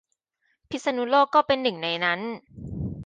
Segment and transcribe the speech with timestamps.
[0.69, 2.19] พิษณุโลกก็เป็นหนึ่งในนั้น